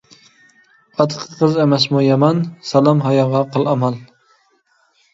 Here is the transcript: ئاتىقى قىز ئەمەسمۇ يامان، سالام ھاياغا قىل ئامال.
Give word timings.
ئاتىقى 0.97 1.27
قىز 1.41 1.59
ئەمەسمۇ 1.65 2.03
يامان، 2.07 2.43
سالام 2.73 3.07
ھاياغا 3.09 3.47
قىل 3.55 3.71
ئامال. 3.77 4.05